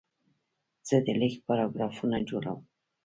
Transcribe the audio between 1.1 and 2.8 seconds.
لیک پاراګرافونه جوړوم.